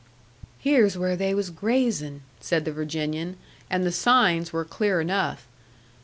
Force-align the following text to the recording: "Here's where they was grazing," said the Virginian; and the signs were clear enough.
"Here's 0.57 0.97
where 0.97 1.15
they 1.15 1.35
was 1.35 1.51
grazing," 1.51 2.23
said 2.39 2.65
the 2.65 2.71
Virginian; 2.71 3.37
and 3.69 3.85
the 3.85 3.91
signs 3.91 4.51
were 4.51 4.65
clear 4.65 4.99
enough. 4.99 5.45